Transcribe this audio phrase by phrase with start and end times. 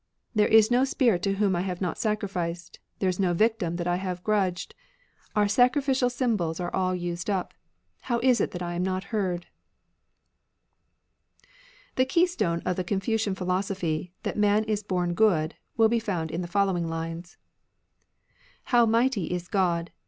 [0.33, 3.85] There is no spirit to whom I have not sacrificed; There is no victim that
[3.85, 4.73] I have grudged;
[5.35, 7.53] Our sacrificial symbols are all used up;—
[8.09, 9.45] How is it that I am not heard?
[9.45, 9.45] j^^
[11.97, 15.99] The keystone of the Confucian phil Confucian osophy, that man is bom good, will be
[15.99, 17.37] Criterion*» j• j.i j^ n• i* found m the following lines:—
[18.71, 19.91] How mighty is God